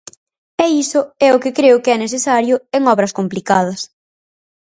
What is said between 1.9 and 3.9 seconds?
é necesario en obras complicadas.